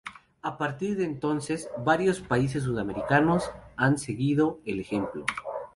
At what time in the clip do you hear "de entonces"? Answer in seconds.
0.97-1.69